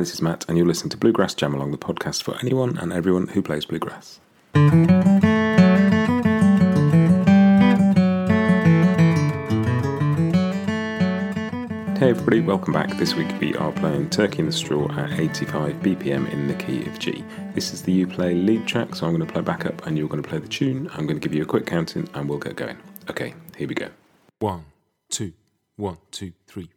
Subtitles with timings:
[0.00, 2.78] Hi, this is Matt, and you're listening to Bluegrass Jam Along, the podcast for anyone
[2.78, 4.18] and everyone who plays bluegrass.
[11.98, 12.96] Hey everybody, welcome back.
[12.96, 16.86] This week we are playing Turkey in the Straw at 85 BPM in the key
[16.86, 17.22] of G.
[17.54, 20.08] This is the Uplay lead track, so I'm going to play back up and you're
[20.08, 20.88] going to play the tune.
[20.94, 22.78] I'm going to give you a quick counting and we'll get going.
[23.10, 23.90] Okay, here we go.
[24.38, 24.64] One,
[25.10, 25.34] two,
[25.76, 26.70] one, two, three.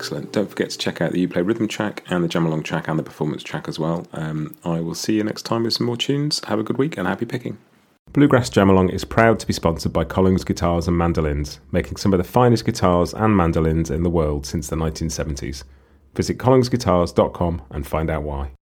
[0.00, 0.32] Excellent.
[0.32, 2.98] Don't forget to check out the Uplay rhythm track and the Jam Along track and
[2.98, 4.06] the performance track as well.
[4.14, 6.42] Um, I will see you next time with some more tunes.
[6.46, 7.58] Have a good week and happy picking.
[8.14, 12.14] Bluegrass Jam Along is proud to be sponsored by Collings Guitars and Mandolins, making some
[12.14, 15.64] of the finest guitars and mandolins in the world since the 1970s.
[16.14, 18.52] Visit collingsguitars.com and find out why.